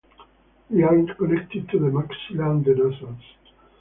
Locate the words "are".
0.81-1.13